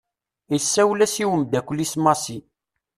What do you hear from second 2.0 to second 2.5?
Massi.